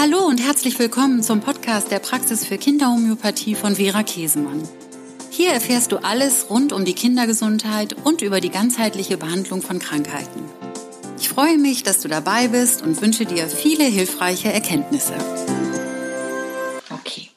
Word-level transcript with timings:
Hallo 0.00 0.26
und 0.26 0.38
herzlich 0.38 0.78
willkommen 0.78 1.24
zum 1.24 1.40
Podcast 1.40 1.90
der 1.90 1.98
Praxis 1.98 2.46
für 2.46 2.56
Kinderhomöopathie 2.56 3.56
von 3.56 3.74
Vera 3.74 4.04
Käsemann. 4.04 4.62
Hier 5.28 5.50
erfährst 5.50 5.90
du 5.90 5.96
alles 5.96 6.48
rund 6.50 6.72
um 6.72 6.84
die 6.84 6.94
Kindergesundheit 6.94 7.96
und 8.04 8.22
über 8.22 8.40
die 8.40 8.50
ganzheitliche 8.50 9.16
Behandlung 9.16 9.60
von 9.60 9.80
Krankheiten. 9.80 10.44
Ich 11.18 11.28
freue 11.28 11.58
mich, 11.58 11.82
dass 11.82 11.98
du 11.98 12.06
dabei 12.06 12.46
bist 12.46 12.80
und 12.80 13.02
wünsche 13.02 13.26
dir 13.26 13.48
viele 13.48 13.86
hilfreiche 13.86 14.52
Erkenntnisse. 14.52 15.14
Okay. 16.90 17.30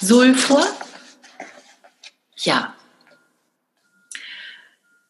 Sulfur? 0.00 0.66
Ja. 2.38 2.77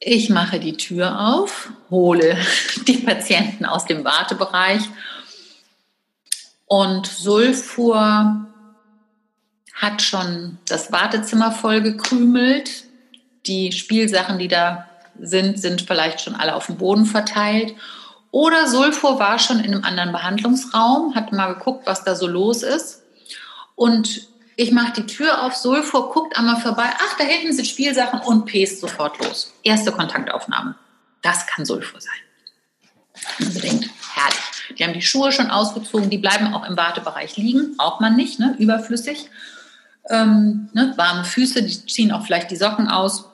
Ich 0.00 0.30
mache 0.30 0.60
die 0.60 0.76
Tür 0.76 1.20
auf, 1.20 1.70
hole 1.90 2.38
die 2.86 2.98
Patienten 2.98 3.64
aus 3.64 3.84
dem 3.84 4.04
Wartebereich 4.04 4.82
und 6.68 7.06
Sulfur 7.06 8.46
hat 9.74 10.02
schon 10.02 10.58
das 10.68 10.92
Wartezimmer 10.92 11.50
voll 11.50 11.80
gekrümelt. 11.80 12.84
Die 13.46 13.72
Spielsachen, 13.72 14.38
die 14.38 14.48
da 14.48 14.86
sind, 15.18 15.58
sind 15.58 15.82
vielleicht 15.82 16.20
schon 16.20 16.34
alle 16.34 16.54
auf 16.54 16.66
dem 16.66 16.76
Boden 16.76 17.06
verteilt. 17.06 17.74
Oder 18.30 18.68
Sulfur 18.68 19.18
war 19.18 19.38
schon 19.38 19.60
in 19.60 19.72
einem 19.72 19.84
anderen 19.84 20.12
Behandlungsraum, 20.12 21.14
hat 21.14 21.32
mal 21.32 21.54
geguckt, 21.54 21.86
was 21.86 22.04
da 22.04 22.14
so 22.14 22.26
los 22.26 22.62
ist. 22.62 23.02
Und 23.74 24.28
ich 24.58 24.72
mache 24.72 24.92
die 24.94 25.06
Tür 25.06 25.44
auf, 25.44 25.54
Sulfur 25.54 26.12
guckt 26.12 26.36
einmal 26.36 26.60
vorbei. 26.60 26.90
Ach, 26.98 27.16
da 27.16 27.22
hinten 27.22 27.52
sind 27.52 27.64
Spielsachen 27.64 28.18
und 28.18 28.44
pest 28.44 28.80
sofort 28.80 29.16
los. 29.22 29.54
Erste 29.62 29.92
Kontaktaufnahme. 29.92 30.74
Das 31.22 31.46
kann 31.46 31.64
Sulfur 31.64 32.00
sein. 32.00 33.46
Unbedingt 33.46 33.88
herrlich. 34.14 34.76
Die 34.76 34.82
haben 34.82 34.94
die 34.94 35.02
Schuhe 35.02 35.30
schon 35.30 35.52
ausgezogen, 35.52 36.10
die 36.10 36.18
bleiben 36.18 36.52
auch 36.52 36.68
im 36.68 36.76
Wartebereich 36.76 37.36
liegen. 37.36 37.76
Braucht 37.76 38.00
man 38.00 38.16
nicht, 38.16 38.40
ne? 38.40 38.56
überflüssig. 38.58 39.30
Ähm, 40.10 40.70
ne? 40.72 40.92
Warme 40.96 41.24
Füße, 41.24 41.62
die 41.62 41.86
ziehen 41.86 42.10
auch 42.10 42.26
vielleicht 42.26 42.50
die 42.50 42.56
Socken 42.56 42.88
aus. 42.88 43.26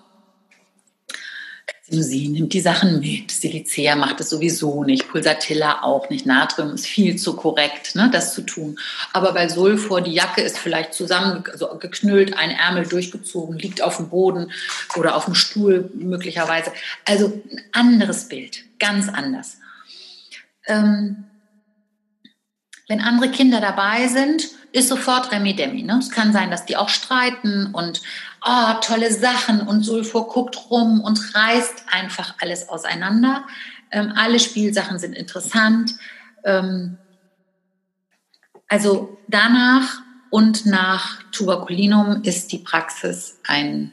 Sie 1.86 2.28
nimmt 2.28 2.54
die 2.54 2.62
Sachen 2.62 3.00
mit. 3.00 3.30
Silicea 3.30 3.94
macht 3.94 4.18
es 4.20 4.30
sowieso 4.30 4.84
nicht. 4.84 5.06
Pulsatilla 5.06 5.82
auch 5.82 6.08
nicht. 6.08 6.24
Natrium 6.24 6.72
ist 6.72 6.86
viel 6.86 7.16
zu 7.16 7.36
korrekt, 7.36 7.94
ne, 7.94 8.08
das 8.10 8.32
zu 8.32 8.40
tun. 8.40 8.78
Aber 9.12 9.32
bei 9.34 9.50
Sulfur, 9.50 10.00
die 10.00 10.14
Jacke 10.14 10.40
ist 10.40 10.58
vielleicht 10.58 10.94
zusammengeknüllt, 10.94 12.38
ein 12.38 12.50
Ärmel 12.50 12.86
durchgezogen, 12.86 13.58
liegt 13.58 13.82
auf 13.82 13.98
dem 13.98 14.08
Boden 14.08 14.50
oder 14.96 15.14
auf 15.14 15.26
dem 15.26 15.34
Stuhl 15.34 15.90
möglicherweise. 15.94 16.72
Also 17.04 17.26
ein 17.50 17.60
anderes 17.72 18.28
Bild, 18.28 18.64
ganz 18.78 19.10
anders. 19.10 19.58
Ähm, 20.66 21.24
wenn 22.88 23.00
andere 23.00 23.30
Kinder 23.30 23.60
dabei 23.60 24.08
sind, 24.08 24.48
ist 24.72 24.88
sofort 24.88 25.30
Remi 25.32 25.54
Demi. 25.54 25.82
Ne? 25.82 25.98
Es 25.98 26.10
kann 26.10 26.32
sein, 26.32 26.50
dass 26.50 26.66
die 26.66 26.76
auch 26.76 26.88
streiten 26.88 27.72
und 27.72 28.02
oh, 28.44 28.72
tolle 28.82 29.12
Sachen 29.12 29.60
und 29.60 29.82
Sulfur 29.82 30.28
guckt 30.28 30.70
rum 30.70 31.00
und 31.00 31.34
reißt 31.34 31.84
einfach 31.90 32.34
alles 32.40 32.68
auseinander. 32.68 33.44
Ähm, 33.90 34.12
alle 34.16 34.40
Spielsachen 34.40 34.98
sind 34.98 35.14
interessant. 35.14 35.94
Ähm, 36.44 36.98
also 38.68 39.18
danach 39.28 40.00
und 40.30 40.66
nach 40.66 41.22
Tuberkulinum 41.30 42.22
ist 42.24 42.50
die 42.50 42.58
Praxis 42.58 43.38
ein 43.46 43.92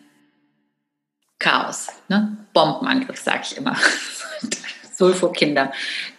Chaos. 1.37 1.87
Ne? 2.07 2.37
Bombenangriff, 2.53 3.19
sage 3.19 3.41
ich 3.43 3.57
immer. 3.57 3.77
Sulfur-Kinder. 4.97 5.71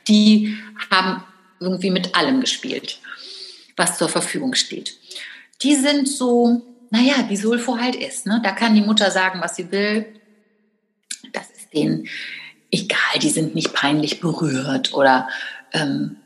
Die 0.07 0.59
haben 0.91 1.25
irgendwie 1.63 1.91
mit 1.91 2.15
allem 2.15 2.41
gespielt, 2.41 2.99
was 3.77 3.99
zur 3.99 4.09
Verfügung 4.09 4.55
steht. 4.55 4.99
Die 5.63 5.77
sind 5.77 6.09
so, 6.09 6.63
naja, 6.91 7.27
wie 7.29 7.37
Sulfo 7.37 7.79
halt 7.79 7.97
ist. 7.97 8.27
Ne? 8.27 8.41
Da 8.43 8.53
kann 8.53 8.75
die 8.75 8.81
Mutter 8.81 9.11
sagen, 9.11 9.41
was 9.41 9.57
sie 9.57 9.71
will. 9.71 10.07
Das 11.33 11.51
ist 11.51 11.73
denen 11.73 12.09
egal, 12.73 13.19
die 13.21 13.31
sind 13.31 13.55
nicht 13.55 13.73
peinlich 13.73 14.19
berührt 14.19 14.95
oder 14.95 15.29
ähm, 15.73 16.17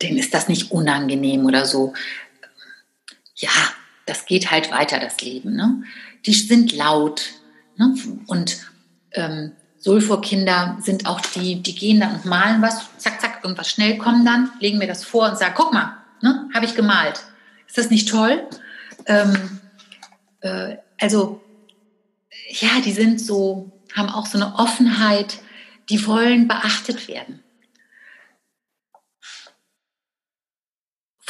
denen 0.00 0.18
ist 0.18 0.34
das 0.34 0.46
nicht 0.46 0.70
unangenehm 0.70 1.44
oder 1.46 1.64
so. 1.64 1.94
Ja, 3.34 3.50
das 4.06 4.26
geht 4.26 4.50
halt 4.52 4.70
weiter, 4.70 5.00
das 5.00 5.20
Leben. 5.20 5.56
Ne? 5.56 5.82
Die 6.26 6.34
sind 6.34 6.72
laut 6.72 7.32
ne? 7.76 7.94
und 8.26 8.58
ähm, 9.12 9.52
Sulfur-Kinder 9.78 10.78
sind 10.80 11.06
auch 11.06 11.20
die, 11.20 11.62
die 11.62 11.74
gehen 11.74 12.00
dann 12.00 12.16
und 12.16 12.24
malen 12.24 12.62
was, 12.62 12.88
zack, 12.98 13.20
zack, 13.20 13.40
irgendwas 13.42 13.70
schnell, 13.70 13.96
kommen 13.98 14.24
dann, 14.24 14.50
legen 14.60 14.78
mir 14.78 14.88
das 14.88 15.04
vor 15.04 15.30
und 15.30 15.38
sagen, 15.38 15.54
guck 15.56 15.72
mal, 15.72 15.96
ne, 16.20 16.48
habe 16.52 16.66
ich 16.66 16.74
gemalt. 16.74 17.22
Ist 17.66 17.78
das 17.78 17.90
nicht 17.90 18.08
toll? 18.08 18.46
Ähm, 19.06 19.60
äh, 20.40 20.76
also 21.00 21.40
ja, 22.48 22.80
die 22.84 22.92
sind 22.92 23.20
so, 23.20 23.70
haben 23.94 24.08
auch 24.08 24.26
so 24.26 24.38
eine 24.38 24.56
Offenheit, 24.56 25.38
die 25.90 26.06
wollen 26.06 26.48
beachtet 26.48 27.08
werden. 27.08 27.42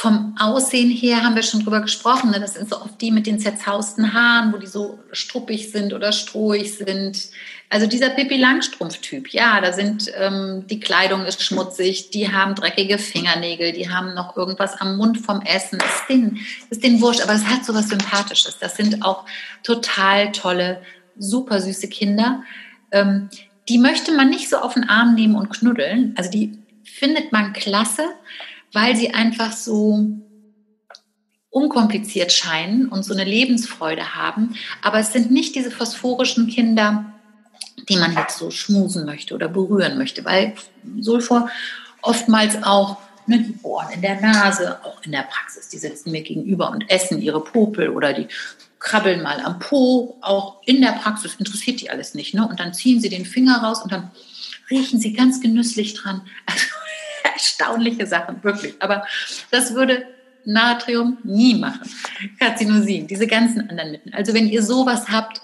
Vom 0.01 0.33
Aussehen 0.39 0.89
her 0.89 1.25
haben 1.25 1.35
wir 1.35 1.43
schon 1.43 1.61
drüber 1.61 1.81
gesprochen. 1.81 2.31
Ne? 2.31 2.39
Das 2.39 2.53
sind 2.53 2.69
so 2.69 2.77
oft 2.77 3.01
die 3.01 3.11
mit 3.11 3.27
den 3.27 3.37
zerzausten 3.37 4.13
Haaren, 4.13 4.53
wo 4.53 4.57
die 4.57 4.65
so 4.65 4.97
struppig 5.11 5.73
sind 5.73 5.91
oder 5.91 6.13
strohig 6.13 6.77
sind. 6.77 7.27
Also 7.69 7.85
dieser 7.85 8.09
Pippi 8.09 8.37
Langstrumpf-Typ, 8.37 9.27
ja, 9.33 9.59
da 9.59 9.73
sind 9.73 10.09
ähm, 10.17 10.63
die 10.67 10.79
Kleidung 10.79 11.25
ist 11.25 11.43
schmutzig, 11.43 12.11
die 12.11 12.31
haben 12.31 12.55
dreckige 12.55 12.97
Fingernägel, 12.97 13.73
die 13.73 13.89
haben 13.89 14.13
noch 14.13 14.37
irgendwas 14.37 14.79
am 14.79 14.95
Mund 14.95 15.17
vom 15.19 15.41
Essen. 15.41 15.79
Ist 15.79 16.07
denen, 16.07 16.39
ist 16.69 16.81
denen 16.81 17.01
wurscht, 17.01 17.19
aber 17.19 17.33
es 17.33 17.45
hat 17.45 17.65
so 17.65 17.75
was 17.75 17.89
Sympathisches. 17.89 18.57
Das 18.57 18.77
sind 18.77 19.03
auch 19.03 19.25
total 19.63 20.31
tolle, 20.31 20.81
super 21.17 21.59
süße 21.59 21.89
Kinder. 21.89 22.41
Ähm, 22.91 23.29
die 23.67 23.77
möchte 23.77 24.13
man 24.13 24.29
nicht 24.29 24.49
so 24.49 24.59
auf 24.59 24.75
den 24.75 24.87
Arm 24.87 25.15
nehmen 25.15 25.35
und 25.35 25.49
knuddeln. 25.49 26.13
Also 26.15 26.31
die 26.31 26.57
findet 26.85 27.33
man 27.33 27.51
klasse 27.51 28.05
weil 28.73 28.95
sie 28.95 29.13
einfach 29.13 29.51
so 29.51 30.07
unkompliziert 31.49 32.31
scheinen 32.31 32.87
und 32.87 33.03
so 33.03 33.13
eine 33.13 33.23
Lebensfreude 33.23 34.15
haben. 34.15 34.55
Aber 34.81 34.99
es 34.99 35.13
sind 35.13 35.31
nicht 35.31 35.55
diese 35.55 35.71
phosphorischen 35.71 36.47
Kinder, 36.47 37.05
die 37.87 37.97
man 37.97 38.15
jetzt 38.15 38.37
so 38.37 38.51
schmusen 38.51 39.05
möchte 39.05 39.33
oder 39.33 39.47
berühren 39.47 39.97
möchte, 39.97 40.23
weil 40.25 40.53
Sulfur 40.99 41.49
oftmals 42.01 42.61
auch 42.63 42.97
ne, 43.25 43.39
die 43.39 43.53
Bohren 43.53 43.89
in 43.91 44.01
der 44.01 44.21
Nase, 44.21 44.79
auch 44.83 45.01
in 45.03 45.11
der 45.11 45.23
Praxis, 45.23 45.69
die 45.69 45.77
sitzen 45.77 46.11
mir 46.11 46.21
gegenüber 46.21 46.69
und 46.69 46.89
essen 46.89 47.21
ihre 47.21 47.43
Popel 47.43 47.89
oder 47.89 48.13
die 48.13 48.27
krabbeln 48.79 49.21
mal 49.21 49.41
am 49.41 49.59
Po, 49.59 50.17
auch 50.21 50.61
in 50.65 50.81
der 50.81 50.93
Praxis 50.93 51.35
interessiert 51.35 51.81
die 51.81 51.89
alles 51.89 52.13
nicht. 52.13 52.33
Ne? 52.33 52.47
Und 52.47 52.59
dann 52.59 52.73
ziehen 52.73 53.01
sie 53.01 53.09
den 53.09 53.25
Finger 53.25 53.57
raus 53.63 53.81
und 53.81 53.91
dann 53.91 54.11
riechen 54.69 54.99
sie 54.99 55.13
ganz 55.13 55.41
genüsslich 55.41 55.95
dran. 55.95 56.21
Also 56.45 56.65
erstaunliche 57.33 58.05
Sachen, 58.05 58.43
wirklich. 58.43 58.75
Aber 58.79 59.05
das 59.51 59.73
würde 59.73 60.05
Natrium 60.45 61.17
nie 61.23 61.55
machen. 61.55 61.89
Carcinosin, 62.39 63.07
diese 63.07 63.27
ganzen 63.27 63.69
anderen 63.69 63.91
Mittel. 63.91 64.13
Also 64.13 64.33
wenn 64.33 64.47
ihr 64.47 64.63
sowas 64.63 65.09
habt, 65.09 65.41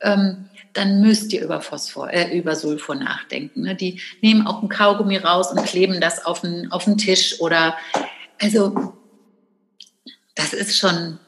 ähm, 0.00 0.48
dann 0.72 1.00
müsst 1.00 1.32
ihr 1.32 1.42
über 1.42 1.60
Phosphor, 1.60 2.10
äh, 2.10 2.36
über 2.36 2.54
Sulfur 2.54 2.94
nachdenken. 2.94 3.62
Ne? 3.62 3.74
Die 3.74 4.00
nehmen 4.20 4.46
auch 4.46 4.62
ein 4.62 4.68
Kaugummi 4.68 5.16
raus 5.16 5.50
und 5.50 5.64
kleben 5.64 6.00
das 6.00 6.24
auf 6.24 6.42
den, 6.42 6.70
auf 6.70 6.84
den 6.84 6.98
Tisch 6.98 7.40
oder 7.40 7.76
also 8.40 8.94
das 10.34 10.52
ist 10.52 10.78
schon 10.78 11.18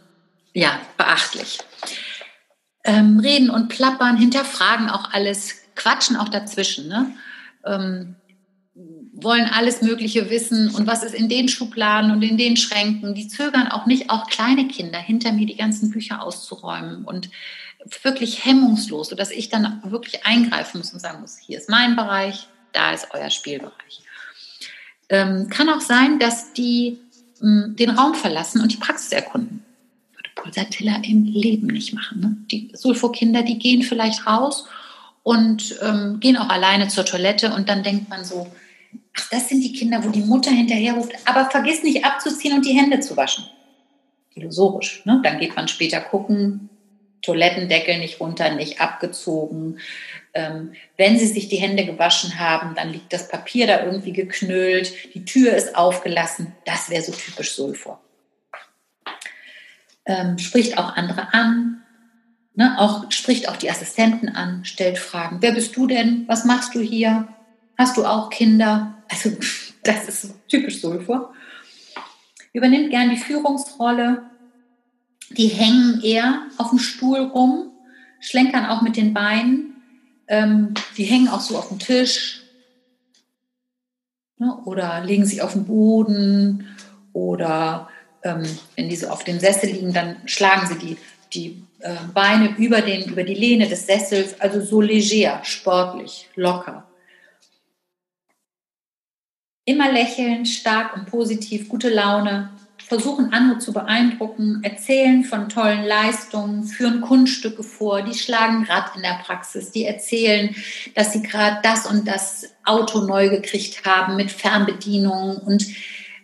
ja 0.54 0.78
beachtlich. 0.96 1.58
Ähm, 2.84 3.18
reden 3.18 3.50
und 3.50 3.68
plappern, 3.68 4.16
hinterfragen 4.16 4.88
auch 4.88 5.12
alles, 5.12 5.56
quatschen 5.74 6.16
auch 6.16 6.28
dazwischen. 6.28 6.88
Ne? 6.88 7.12
Ähm, 7.66 8.16
wollen 9.12 9.46
alles 9.46 9.82
Mögliche 9.82 10.30
wissen 10.30 10.74
und 10.74 10.86
was 10.86 11.02
ist 11.02 11.14
in 11.14 11.28
den 11.28 11.48
Schubladen 11.48 12.10
und 12.10 12.22
in 12.22 12.36
den 12.36 12.56
Schränken. 12.56 13.14
Die 13.14 13.28
zögern 13.28 13.68
auch 13.68 13.86
nicht, 13.86 14.10
auch 14.10 14.28
kleine 14.28 14.68
Kinder 14.68 14.98
hinter 14.98 15.32
mir 15.32 15.46
die 15.46 15.56
ganzen 15.56 15.90
Bücher 15.90 16.22
auszuräumen 16.22 17.04
und 17.04 17.30
wirklich 18.02 18.44
hemmungslos, 18.44 19.08
sodass 19.08 19.30
ich 19.30 19.48
dann 19.48 19.82
wirklich 19.84 20.26
eingreifen 20.26 20.78
muss 20.78 20.92
und 20.92 21.00
sagen 21.00 21.20
muss, 21.20 21.38
hier 21.38 21.58
ist 21.58 21.68
mein 21.68 21.96
Bereich, 21.96 22.46
da 22.72 22.92
ist 22.92 23.08
euer 23.12 23.30
Spielbereich. 23.30 24.02
Ähm, 25.08 25.48
kann 25.48 25.68
auch 25.68 25.80
sein, 25.80 26.18
dass 26.18 26.52
die 26.52 26.98
mh, 27.40 27.64
hm, 27.64 27.76
den 27.76 27.90
Raum 27.90 28.14
verlassen 28.14 28.60
und 28.60 28.72
die 28.72 28.76
Praxis 28.76 29.12
erkunden. 29.12 29.64
Würde 30.14 30.30
Pulsatilla 30.36 31.00
im 31.02 31.24
Leben 31.24 31.66
nicht 31.66 31.94
machen. 31.94 32.20
Ne? 32.20 32.36
Die 32.50 32.70
Sulfo-Kinder, 32.74 33.42
die 33.42 33.58
gehen 33.58 33.82
vielleicht 33.82 34.26
raus 34.26 34.66
und 35.22 35.76
ähm, 35.82 36.20
gehen 36.20 36.36
auch 36.36 36.48
alleine 36.48 36.88
zur 36.88 37.04
Toilette 37.04 37.52
und 37.54 37.68
dann 37.68 37.82
denkt 37.82 38.08
man 38.08 38.24
so, 38.24 38.46
ach, 39.16 39.28
das 39.30 39.48
sind 39.48 39.62
die 39.62 39.72
Kinder, 39.72 40.04
wo 40.04 40.10
die 40.10 40.22
Mutter 40.22 40.50
hinterher 40.50 40.94
ruft, 40.94 41.12
aber 41.24 41.50
vergiss 41.50 41.82
nicht 41.82 42.04
abzuziehen 42.04 42.54
und 42.54 42.64
die 42.64 42.72
Hände 42.72 43.00
zu 43.00 43.16
waschen. 43.16 43.44
Illusorisch. 44.34 45.04
Ne? 45.04 45.20
Dann 45.22 45.38
geht 45.38 45.56
man 45.56 45.68
später 45.68 46.00
gucken, 46.00 46.70
Toilettendeckel 47.22 47.98
nicht 47.98 48.20
runter, 48.20 48.54
nicht 48.54 48.80
abgezogen. 48.80 49.78
Ähm, 50.32 50.72
wenn 50.96 51.18
sie 51.18 51.26
sich 51.26 51.48
die 51.48 51.56
Hände 51.56 51.84
gewaschen 51.84 52.38
haben, 52.38 52.74
dann 52.74 52.92
liegt 52.92 53.12
das 53.12 53.28
Papier 53.28 53.66
da 53.66 53.84
irgendwie 53.84 54.12
geknüllt, 54.12 55.14
die 55.14 55.24
Tür 55.24 55.54
ist 55.54 55.76
aufgelassen. 55.76 56.54
Das 56.64 56.88
wäre 56.88 57.02
so 57.02 57.12
typisch 57.12 57.52
Sulfur. 57.52 58.00
Ähm, 60.06 60.38
spricht 60.38 60.78
auch 60.78 60.96
andere 60.96 61.34
an, 61.34 61.82
ne? 62.54 62.76
auch, 62.78 63.10
spricht 63.10 63.48
auch 63.48 63.56
die 63.56 63.70
Assistenten 63.70 64.28
an, 64.28 64.64
stellt 64.64 64.98
Fragen. 64.98 65.38
Wer 65.40 65.52
bist 65.52 65.76
du 65.76 65.86
denn? 65.86 66.24
Was 66.26 66.44
machst 66.44 66.74
du 66.74 66.80
hier? 66.80 67.28
Hast 67.80 67.96
du 67.96 68.04
auch 68.04 68.28
Kinder? 68.28 69.02
Also 69.08 69.30
das 69.82 70.06
ist 70.06 70.34
typisch 70.48 70.82
Sulfur. 70.82 71.32
Übernimmt 72.52 72.90
gern 72.90 73.08
die 73.08 73.16
Führungsrolle. 73.16 74.22
Die 75.30 75.46
hängen 75.46 76.02
eher 76.02 76.42
auf 76.58 76.68
dem 76.68 76.78
Stuhl 76.78 77.20
rum, 77.20 77.70
schlenkern 78.20 78.66
auch 78.66 78.82
mit 78.82 78.98
den 78.98 79.14
Beinen. 79.14 79.76
Ähm, 80.28 80.74
die 80.98 81.04
hängen 81.04 81.28
auch 81.28 81.40
so 81.40 81.56
auf 81.56 81.68
dem 81.68 81.78
Tisch 81.78 82.42
ne? 84.36 84.58
oder 84.66 85.02
legen 85.02 85.24
sich 85.24 85.40
auf 85.40 85.54
den 85.54 85.64
Boden 85.64 86.76
oder 87.14 87.88
ähm, 88.22 88.42
wenn 88.76 88.90
die 88.90 88.96
so 88.96 89.08
auf 89.08 89.24
dem 89.24 89.40
Sessel 89.40 89.70
liegen, 89.70 89.94
dann 89.94 90.16
schlagen 90.26 90.66
sie 90.66 90.76
die, 90.78 90.96
die 91.32 91.62
äh, 91.78 91.94
Beine 92.12 92.56
über, 92.58 92.82
den, 92.82 93.08
über 93.08 93.24
die 93.24 93.34
Lehne 93.34 93.68
des 93.68 93.86
Sessels, 93.86 94.38
also 94.38 94.60
so 94.60 94.82
leger, 94.82 95.40
sportlich, 95.44 96.28
locker. 96.34 96.89
Immer 99.64 99.92
lächeln, 99.92 100.46
stark 100.46 100.96
und 100.96 101.06
positiv, 101.06 101.68
gute 101.68 101.90
Laune, 101.90 102.50
versuchen 102.90 103.32
andere 103.32 103.58
zu 103.58 103.72
beeindrucken, 103.72 104.60
erzählen 104.64 105.22
von 105.22 105.48
tollen 105.48 105.84
Leistungen, 105.84 106.64
führen 106.64 107.00
Kunststücke 107.00 107.62
vor, 107.62 108.02
die 108.02 108.18
schlagen 108.18 108.64
Rad 108.64 108.96
in 108.96 109.02
der 109.02 109.20
Praxis, 109.24 109.70
die 109.70 109.84
erzählen, 109.84 110.54
dass 110.96 111.12
sie 111.12 111.22
gerade 111.22 111.58
das 111.62 111.86
und 111.86 112.08
das 112.08 112.52
Auto 112.64 113.02
neu 113.02 113.28
gekriegt 113.28 113.84
haben 113.86 114.16
mit 114.16 114.32
Fernbedienung 114.32 115.36
und 115.36 115.66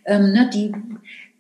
ähm, 0.07 0.33
ne, 0.33 0.51
die 0.53 0.73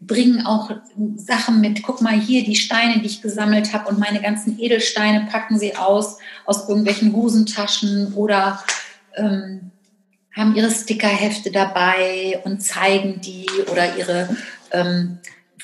bringen 0.00 0.46
auch 0.46 0.70
Sachen 1.16 1.60
mit. 1.60 1.82
Guck 1.82 2.02
mal 2.02 2.18
hier, 2.18 2.44
die 2.44 2.54
Steine, 2.54 3.00
die 3.00 3.06
ich 3.06 3.22
gesammelt 3.22 3.72
habe 3.72 3.88
und 3.88 3.98
meine 3.98 4.20
ganzen 4.20 4.60
Edelsteine 4.60 5.26
packen 5.28 5.58
sie 5.58 5.74
aus 5.74 6.18
aus 6.44 6.68
irgendwelchen 6.68 7.12
Hosentaschen 7.12 8.14
oder 8.14 8.62
ähm, 9.16 9.72
haben 10.36 10.54
ihre 10.54 10.70
Stickerhefte 10.70 11.50
dabei 11.50 12.40
und 12.44 12.60
zeigen 12.60 13.22
die 13.22 13.46
oder 13.70 13.96
ihre 13.96 14.36
ähm, 14.70 15.18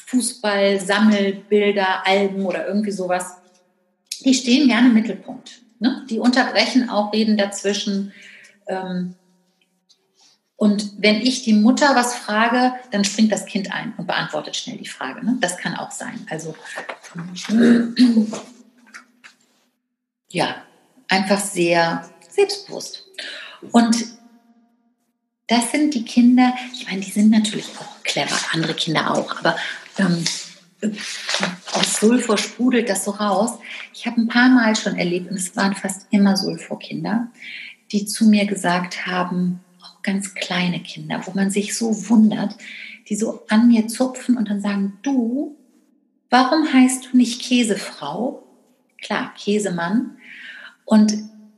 Fußball-Sammelbilder, 0.06 2.06
Alben 2.06 2.46
oder 2.46 2.66
irgendwie 2.66 2.90
sowas. 2.90 3.36
Die 4.24 4.34
stehen 4.34 4.68
gerne 4.68 4.88
im 4.88 4.94
Mittelpunkt. 4.94 5.60
Ne? 5.78 6.06
Die 6.08 6.18
unterbrechen 6.18 6.88
auch, 6.88 7.12
reden 7.12 7.36
dazwischen. 7.36 8.14
Ähm, 8.66 9.14
und 10.56 10.92
wenn 10.98 11.20
ich 11.20 11.42
die 11.42 11.54
Mutter 11.54 11.94
was 11.94 12.14
frage, 12.14 12.72
dann 12.92 13.04
springt 13.04 13.32
das 13.32 13.44
Kind 13.46 13.74
ein 13.74 13.92
und 13.96 14.06
beantwortet 14.06 14.56
schnell 14.56 14.78
die 14.78 14.88
Frage. 14.88 15.24
Ne? 15.24 15.36
Das 15.40 15.58
kann 15.58 15.74
auch 15.74 15.90
sein. 15.90 16.24
Also 16.30 16.54
ja, 20.28 20.62
einfach 21.08 21.40
sehr 21.40 22.08
selbstbewusst. 22.30 23.04
Und 23.72 24.21
das 25.46 25.70
sind 25.70 25.94
die 25.94 26.04
Kinder, 26.04 26.54
ich 26.72 26.86
meine, 26.86 27.00
die 27.00 27.10
sind 27.10 27.30
natürlich 27.30 27.68
auch 27.78 28.02
clever, 28.02 28.36
andere 28.52 28.74
Kinder 28.74 29.10
auch, 29.10 29.36
aber 29.38 29.56
ähm, 29.98 30.24
aus 31.72 31.96
Sulfur 31.96 32.38
sprudelt 32.38 32.88
das 32.88 33.04
so 33.04 33.12
raus. 33.12 33.58
Ich 33.94 34.06
habe 34.06 34.20
ein 34.20 34.28
paar 34.28 34.48
Mal 34.48 34.74
schon 34.76 34.96
erlebt, 34.96 35.30
und 35.30 35.36
es 35.36 35.54
waren 35.56 35.74
fast 35.74 36.06
immer 36.10 36.36
Sulfur-Kinder, 36.36 37.28
die 37.92 38.06
zu 38.06 38.26
mir 38.26 38.46
gesagt 38.46 39.06
haben, 39.06 39.60
auch 39.82 40.02
ganz 40.02 40.34
kleine 40.34 40.80
Kinder, 40.80 41.22
wo 41.24 41.32
man 41.32 41.50
sich 41.50 41.76
so 41.76 42.08
wundert, 42.08 42.56
die 43.08 43.16
so 43.16 43.44
an 43.48 43.68
mir 43.68 43.88
zupfen 43.88 44.36
und 44.36 44.48
dann 44.48 44.60
sagen, 44.60 44.98
du, 45.02 45.56
warum 46.30 46.72
heißt 46.72 47.10
du 47.12 47.16
nicht 47.16 47.42
Käsefrau? 47.42 48.42
Klar, 49.00 49.34
Käsemann. 49.36 50.16
Und 50.84 51.12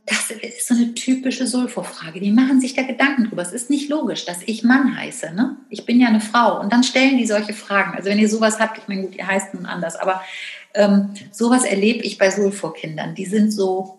das 0.05 0.29
ist 0.29 0.67
so 0.67 0.75
eine 0.75 0.93
typische 0.93 1.47
Sulfurfrage. 1.47 2.19
Die 2.19 2.31
machen 2.31 2.61
sich 2.61 2.75
da 2.75 2.83
Gedanken 2.83 3.25
drüber. 3.25 3.41
Es 3.41 3.53
ist 3.53 3.71
nicht 3.71 3.89
logisch, 3.89 4.25
dass 4.25 4.43
ich 4.45 4.63
Mann 4.63 4.95
heiße. 4.95 5.33
Ne? 5.33 5.57
Ich 5.69 5.85
bin 5.85 5.99
ja 5.99 6.07
eine 6.07 6.21
Frau. 6.21 6.59
Und 6.59 6.71
dann 6.71 6.83
stellen 6.83 7.17
die 7.17 7.25
solche 7.25 7.53
Fragen. 7.53 7.95
Also 7.95 8.09
wenn 8.09 8.19
ihr 8.19 8.29
sowas 8.29 8.59
habt, 8.59 8.77
ich 8.77 8.87
meine, 8.87 9.03
gut, 9.03 9.15
ihr 9.15 9.25
heißt 9.25 9.55
nun 9.55 9.65
anders, 9.65 9.95
aber 9.95 10.21
ähm, 10.75 11.09
sowas 11.31 11.63
erlebe 11.63 12.03
ich 12.03 12.19
bei 12.19 12.29
Sulfurkindern. 12.29 13.15
Die 13.15 13.25
sind 13.25 13.51
so, 13.51 13.97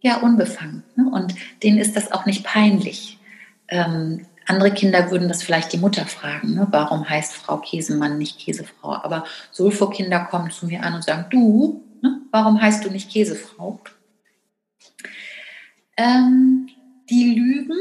ja, 0.00 0.18
unbefangen. 0.18 0.84
Ne? 0.94 1.10
Und 1.10 1.34
denen 1.62 1.78
ist 1.78 1.96
das 1.96 2.12
auch 2.12 2.24
nicht 2.24 2.44
peinlich. 2.44 3.18
Ähm, 3.66 4.26
andere 4.46 4.70
Kinder 4.70 5.10
würden 5.10 5.26
das 5.26 5.42
vielleicht 5.42 5.72
die 5.72 5.78
Mutter 5.78 6.06
fragen, 6.06 6.54
ne? 6.54 6.68
warum 6.70 7.08
heißt 7.08 7.34
Frau 7.34 7.56
Käsemann 7.56 8.16
nicht 8.16 8.38
Käsefrau? 8.38 8.92
Aber 8.92 9.24
Sulfurkinder 9.50 10.20
kommen 10.20 10.52
zu 10.52 10.66
mir 10.66 10.84
an 10.84 10.94
und 10.94 11.02
sagen, 11.02 11.26
du, 11.30 11.82
ne? 12.00 12.20
warum 12.30 12.60
heißt 12.60 12.84
du 12.84 12.90
nicht 12.90 13.10
Käsefrau? 13.10 13.80
Ähm, 15.96 16.68
die 17.08 17.34
lügen, 17.34 17.78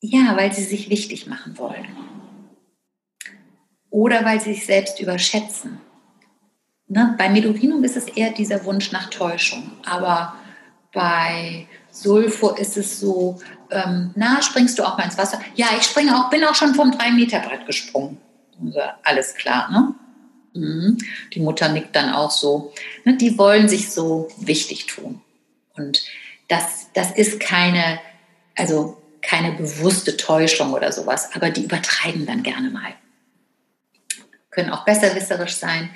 ja, 0.00 0.36
weil 0.36 0.52
sie 0.52 0.64
sich 0.64 0.90
wichtig 0.90 1.26
machen 1.26 1.56
wollen. 1.58 1.86
Oder 3.90 4.24
weil 4.24 4.40
sie 4.40 4.54
sich 4.54 4.66
selbst 4.66 5.00
überschätzen. 5.00 5.80
Ne? 6.88 7.14
Bei 7.16 7.28
Medurinum 7.28 7.84
ist 7.84 7.96
es 7.96 8.08
eher 8.08 8.32
dieser 8.32 8.64
Wunsch 8.64 8.92
nach 8.92 9.08
Täuschung. 9.08 9.72
Aber 9.84 10.34
bei 10.92 11.66
Sulfur 11.90 12.58
ist 12.58 12.76
es 12.76 13.00
so, 13.00 13.40
ähm, 13.70 14.12
na, 14.14 14.42
springst 14.42 14.78
du 14.78 14.84
auch 14.84 14.98
mal 14.98 15.04
ins 15.04 15.18
Wasser? 15.18 15.40
Ja, 15.54 15.68
ich 15.76 15.84
springe 15.84 16.16
auch, 16.16 16.30
bin 16.30 16.44
auch 16.44 16.54
schon 16.54 16.74
vom 16.74 16.90
3-Meter-Brett 16.90 17.66
gesprungen. 17.66 18.18
Alles 19.02 19.34
klar, 19.34 19.70
ne? 19.70 19.94
Mhm. 20.54 20.98
Die 21.32 21.40
Mutter 21.40 21.68
nickt 21.68 21.94
dann 21.94 22.12
auch 22.12 22.30
so. 22.30 22.72
Ne, 23.04 23.16
die 23.16 23.36
wollen 23.38 23.68
sich 23.68 23.90
so 23.90 24.28
wichtig 24.38 24.86
tun. 24.86 25.20
Und 25.76 26.02
das, 26.48 26.88
das 26.94 27.10
ist 27.12 27.40
keine, 27.40 28.00
also 28.56 28.96
keine 29.20 29.52
bewusste 29.52 30.16
Täuschung 30.16 30.72
oder 30.72 30.92
sowas, 30.92 31.30
aber 31.34 31.50
die 31.50 31.64
übertreiben 31.64 32.26
dann 32.26 32.42
gerne 32.42 32.70
mal. 32.70 32.94
Können 34.50 34.70
auch 34.70 34.84
besserwisserisch 34.84 35.56
sein. 35.56 35.90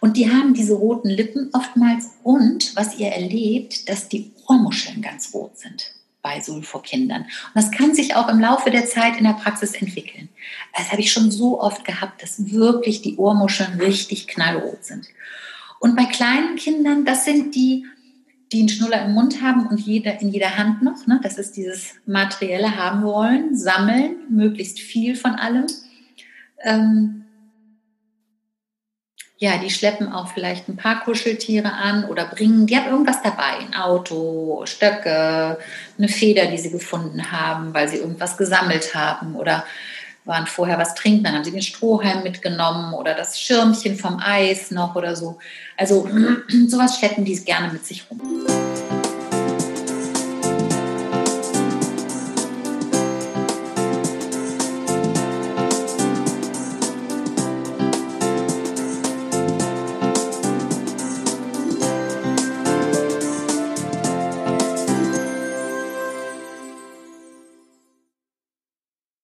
Und 0.00 0.16
die 0.16 0.30
haben 0.30 0.54
diese 0.54 0.74
roten 0.74 1.08
Lippen 1.08 1.50
oftmals 1.52 2.10
und 2.22 2.76
was 2.76 2.96
ihr 2.98 3.08
erlebt, 3.08 3.88
dass 3.88 4.08
die 4.08 4.30
Ohrmuscheln 4.46 5.02
ganz 5.02 5.34
rot 5.34 5.58
sind 5.58 5.97
bei 6.28 6.40
Sulfurkindern. 6.40 7.22
Und 7.22 7.54
das 7.54 7.70
kann 7.70 7.94
sich 7.94 8.14
auch 8.14 8.28
im 8.28 8.38
Laufe 8.38 8.70
der 8.70 8.84
Zeit 8.84 9.16
in 9.16 9.24
der 9.24 9.32
Praxis 9.32 9.74
entwickeln. 9.74 10.28
Das 10.76 10.92
habe 10.92 11.00
ich 11.00 11.10
schon 11.10 11.30
so 11.30 11.58
oft 11.60 11.86
gehabt, 11.86 12.22
dass 12.22 12.50
wirklich 12.52 13.00
die 13.00 13.16
Ohrmuscheln 13.16 13.80
richtig 13.80 14.28
knallrot 14.28 14.84
sind. 14.84 15.06
Und 15.80 15.96
bei 15.96 16.04
kleinen 16.04 16.56
Kindern, 16.56 17.06
das 17.06 17.24
sind 17.24 17.54
die, 17.54 17.86
die 18.52 18.60
einen 18.60 18.68
Schnuller 18.68 19.06
im 19.06 19.12
Mund 19.12 19.40
haben 19.40 19.66
und 19.68 19.80
jeder, 19.80 20.20
in 20.20 20.28
jeder 20.28 20.58
Hand 20.58 20.82
noch. 20.82 21.06
Ne? 21.06 21.18
Das 21.22 21.38
ist 21.38 21.56
dieses 21.56 21.94
materielle 22.04 22.76
haben 22.76 23.02
wollen, 23.02 23.56
sammeln, 23.56 24.16
möglichst 24.28 24.80
viel 24.80 25.16
von 25.16 25.32
allem. 25.32 25.66
Ähm, 26.62 27.17
ja, 29.38 29.56
die 29.58 29.70
schleppen 29.70 30.12
auch 30.12 30.28
vielleicht 30.32 30.68
ein 30.68 30.76
paar 30.76 31.00
Kuscheltiere 31.00 31.72
an 31.72 32.04
oder 32.04 32.24
bringen, 32.24 32.66
die 32.66 32.76
haben 32.76 32.90
irgendwas 32.90 33.22
dabei, 33.22 33.58
ein 33.60 33.74
Auto, 33.74 34.62
Stöcke, 34.66 35.58
eine 35.96 36.08
Feder, 36.08 36.46
die 36.46 36.58
sie 36.58 36.72
gefunden 36.72 37.30
haben, 37.30 37.72
weil 37.72 37.88
sie 37.88 37.98
irgendwas 37.98 38.36
gesammelt 38.36 38.94
haben 38.94 39.36
oder 39.36 39.64
waren 40.24 40.46
vorher 40.46 40.76
was 40.78 40.94
trinken, 40.94 41.24
dann 41.24 41.34
haben 41.34 41.44
sie 41.44 41.52
den 41.52 41.62
Strohhalm 41.62 42.22
mitgenommen 42.22 42.92
oder 42.92 43.14
das 43.14 43.40
Schirmchen 43.40 43.96
vom 43.96 44.20
Eis 44.20 44.70
noch 44.70 44.94
oder 44.96 45.16
so. 45.16 45.38
Also 45.76 46.06
sowas 46.68 46.98
schleppen 46.98 47.24
die 47.24 47.36
gerne 47.44 47.72
mit 47.72 47.86
sich 47.86 48.04
rum. 48.10 48.20